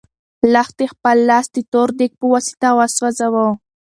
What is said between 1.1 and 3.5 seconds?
لاس د تور دېګ په واسطه وسوځاوه.